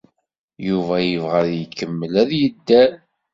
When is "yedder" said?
2.41-2.91